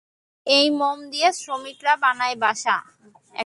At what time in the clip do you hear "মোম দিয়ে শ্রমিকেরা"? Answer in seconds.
0.79-1.93